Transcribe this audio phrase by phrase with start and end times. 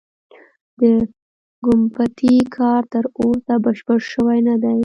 [0.79, 0.81] د
[1.65, 4.79] ګومبتې کار تر اوسه بشپړ شوی نه دی.